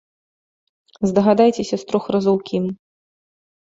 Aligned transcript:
Здагадайцеся 1.13 1.75
з 1.85 1.89
трох 1.93 2.05
разоў, 2.19 2.37
кім? 2.51 2.65